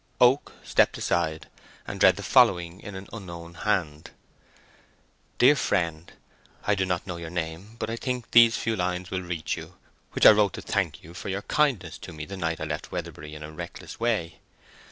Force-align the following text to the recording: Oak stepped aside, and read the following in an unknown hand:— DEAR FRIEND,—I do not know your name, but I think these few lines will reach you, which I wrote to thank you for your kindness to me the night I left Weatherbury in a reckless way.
Oak 0.19 0.53
stepped 0.63 0.97
aside, 0.97 1.47
and 1.85 2.01
read 2.01 2.15
the 2.15 2.23
following 2.23 2.79
in 2.79 2.95
an 2.95 3.07
unknown 3.13 3.53
hand:— 3.53 4.09
DEAR 5.37 5.55
FRIEND,—I 5.55 6.73
do 6.73 6.87
not 6.87 7.05
know 7.05 7.17
your 7.17 7.29
name, 7.29 7.75
but 7.77 7.87
I 7.91 7.97
think 7.97 8.31
these 8.31 8.57
few 8.57 8.75
lines 8.75 9.11
will 9.11 9.21
reach 9.21 9.55
you, 9.55 9.75
which 10.13 10.25
I 10.25 10.31
wrote 10.31 10.53
to 10.53 10.61
thank 10.63 11.03
you 11.03 11.13
for 11.13 11.29
your 11.29 11.43
kindness 11.43 11.99
to 11.99 12.13
me 12.13 12.25
the 12.25 12.35
night 12.35 12.59
I 12.59 12.63
left 12.63 12.91
Weatherbury 12.91 13.35
in 13.35 13.43
a 13.43 13.51
reckless 13.51 13.99
way. 13.99 14.39